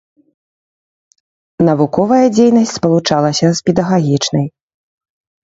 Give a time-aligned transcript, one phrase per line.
[1.67, 4.45] Навуковая дзейнасць спалучалася з педагагічнай.